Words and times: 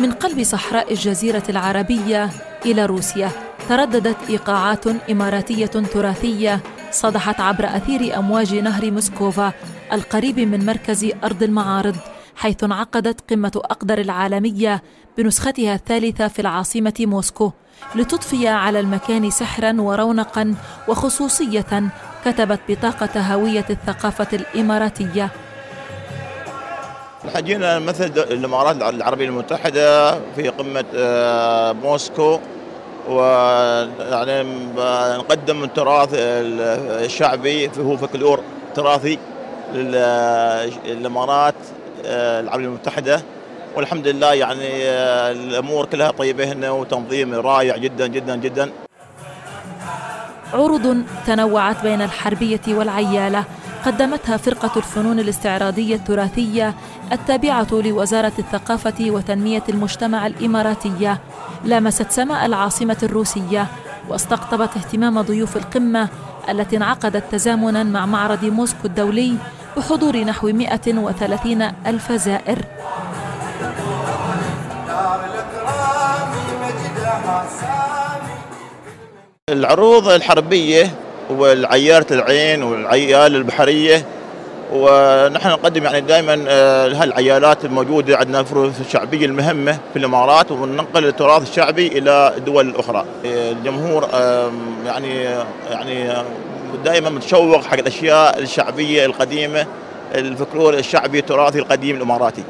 جنوب 0.00 0.42
صحراء 0.42 0.92
الجزيرة 0.92 1.42
العربية 1.48 2.30
إلى 2.66 2.86
روسيا 2.86 3.30
ترددت 3.68 4.16
إيقاعات 4.30 4.86
إماراتية 5.10 5.66
تراثية 5.66 6.60
صدحت 6.90 7.40
عبر 7.40 7.64
أثير 7.64 8.18
أمواج 8.18 8.54
نهر 8.54 8.90
موسكوفا 8.90 9.52
القريب 9.92 10.40
من 10.40 10.66
مركز 10.66 11.10
أرض 11.24 11.42
المعارض 11.42 11.96
حيث 12.36 12.64
انعقدت 12.64 13.30
قمة 13.30 13.52
أقدر 13.56 13.98
العالمية 13.98 14.82
بنسختها 15.18 15.74
الثالثة 15.74 16.28
في 16.28 16.38
العاصمة 16.38 16.94
موسكو 17.00 17.52
لتضفي 17.94 18.48
على 18.48 18.80
المكان 18.80 19.30
سحرا 19.30 19.80
ورونقا 19.80 20.54
وخصوصية 20.88 21.90
كتبت 22.24 22.60
بطاقة 22.68 23.20
هوية 23.20 23.66
الثقافة 23.70 24.28
الإماراتية. 24.32 25.30
حجينا 27.30 27.78
مثل 27.78 28.04
الامارات 28.04 28.76
العربية 28.76 29.26
المتحدة 29.26 30.14
في 30.36 30.48
قمة 30.48 30.84
آه، 30.96 31.72
موسكو 31.72 32.38
ويعني 33.08 34.42
نقدم 35.18 35.64
التراث 35.64 36.08
الشعبي 36.14 37.70
هو 37.78 37.96
فكلور 37.96 38.40
تراثي 38.74 39.18
للامارات 39.74 41.54
آه، 42.06 42.40
العربية 42.40 42.66
المتحدة. 42.66 43.22
والحمد 43.76 44.08
لله 44.08 44.34
يعني 44.34 44.84
آه، 44.84 45.32
الأمور 45.32 45.86
كلها 45.86 46.10
طيبة 46.10 46.52
هنا 46.52 46.70
وتنظيم 46.70 47.34
رائع 47.34 47.76
جدا 47.76 48.06
جدا 48.06 48.36
جدا. 48.36 48.70
عروض 50.54 51.02
تنوعت 51.26 51.82
بين 51.82 52.02
الحربية 52.02 52.60
والعيالة 52.68 53.44
قدمتها 53.88 54.36
فرقة 54.36 54.70
الفنون 54.76 55.18
الاستعراضية 55.18 55.94
التراثية 55.94 56.74
التابعة 57.12 57.66
لوزارة 57.72 58.32
الثقافة 58.38 59.10
وتنمية 59.10 59.62
المجتمع 59.68 60.26
الإماراتية 60.26 61.20
لامست 61.64 62.10
سماء 62.10 62.46
العاصمة 62.46 62.96
الروسية 63.02 63.66
واستقطبت 64.08 64.76
اهتمام 64.76 65.20
ضيوف 65.20 65.56
القمة 65.56 66.08
التي 66.48 66.76
انعقدت 66.76 67.24
تزامنا 67.32 67.82
مع 67.82 68.06
معرض 68.06 68.44
موسكو 68.44 68.78
الدولي 68.84 69.34
بحضور 69.76 70.16
نحو 70.16 70.48
130 70.48 71.62
ألف 71.62 72.12
زائر. 72.12 72.58
العروض 79.48 80.08
الحربية 80.08 81.07
والعيارة 81.30 82.06
العين 82.10 82.62
والعيال 82.62 83.36
البحرية 83.36 84.04
ونحن 84.72 85.48
نقدم 85.48 85.84
يعني 85.84 86.00
دائما 86.00 86.44
آه، 86.48 86.92
هالعيالات 86.92 87.64
الموجودة 87.64 88.16
عندنا 88.16 88.40
الفروس 88.40 88.80
الشعبية 88.80 89.26
المهمة 89.26 89.72
في 89.92 89.98
الإمارات 89.98 90.52
وننقل 90.52 91.04
التراث 91.04 91.42
الشعبي 91.42 91.86
إلى 91.86 92.32
الدول 92.36 92.68
الاخرى. 92.68 93.04
الجمهور 93.24 94.08
يعني 94.86 95.22
يعني 95.70 96.12
دائما 96.84 97.10
متشوق 97.10 97.64
حق 97.64 97.78
الأشياء 97.78 98.38
الشعبية 98.38 99.06
القديمة 99.06 99.66
الفكرور 100.14 100.74
الشعبي 100.74 101.18
التراثي 101.18 101.58
القديم 101.58 101.96
الإماراتي. 101.96 102.44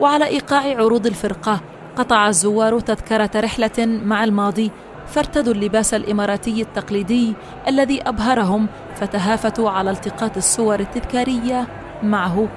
وعلى 0.00 0.26
إيقاع 0.26 0.76
عروض 0.76 1.06
الفرقة 1.06 1.60
قطع 1.96 2.28
الزوار 2.28 2.80
تذكرة 2.80 3.30
رحلة 3.36 3.86
مع 4.04 4.24
الماضي 4.24 4.70
فارتدوا 5.08 5.54
اللباس 5.54 5.94
الإماراتي 5.94 6.62
التقليدي 6.62 7.34
الذي 7.68 8.02
أبهرهم 8.02 8.68
فتهافتوا 8.96 9.70
على 9.70 9.90
التقاط 9.90 10.36
الصور 10.36 10.80
التذكارية 10.80 11.68
معه. 12.02 12.48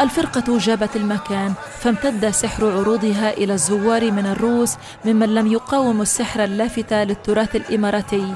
الفرقة 0.00 0.58
جابت 0.58 0.96
المكان 0.96 1.52
فامتد 1.78 2.30
سحر 2.30 2.70
عروضها 2.70 3.30
إلى 3.30 3.54
الزوار 3.54 4.10
من 4.10 4.26
الروس 4.26 4.76
ممن 5.04 5.34
لم 5.34 5.46
يقاوموا 5.46 6.02
السحر 6.02 6.44
اللافت 6.44 6.92
للتراث 6.92 7.56
الإماراتي. 7.56 8.34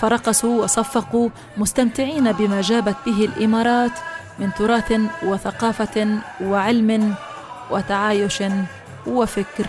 فرقصوا 0.00 0.62
وصفقوا 0.62 1.28
مستمتعين 1.56 2.32
بما 2.32 2.60
جابت 2.60 2.96
به 3.06 3.24
الإمارات 3.24 3.92
من 4.38 4.54
تراث 4.54 4.92
وثقافة 5.22 6.08
وعلم 6.40 7.14
وتعايش 7.70 8.42
وفكر. 9.06 9.66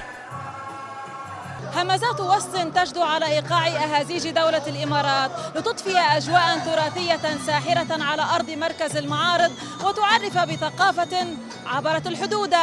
همزات 1.81 2.19
وسط 2.19 2.55
تجدو 2.75 3.01
على 3.01 3.25
إيقاع 3.25 3.67
أهازيج 3.67 4.29
دولة 4.29 4.67
الإمارات 4.67 5.31
لتضفي 5.55 5.97
أجواء 5.97 6.59
تراثية 6.65 7.37
ساحرة 7.45 8.03
على 8.03 8.21
أرض 8.35 8.49
مركز 8.49 8.97
المعارض 8.97 9.51
وتعرف 9.83 10.37
بثقافة 10.37 11.27
عبرت 11.65 12.07
الحدود 12.07 12.55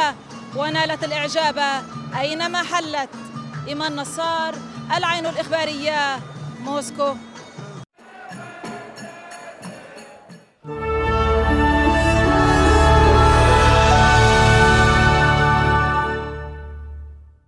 ونالت 0.55 1.03
الإعجاب 1.03 1.83
أينما 2.19 2.63
حلت 2.63 3.09
إيمان 3.67 3.95
نصار 3.95 4.55
العين 4.97 5.25
الإخبارية 5.25 6.19
موسكو. 6.63 7.15